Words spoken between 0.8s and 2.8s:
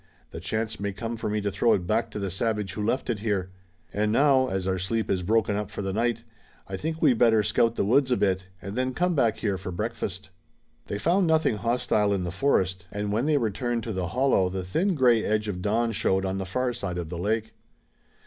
come for me to throw it back to the savage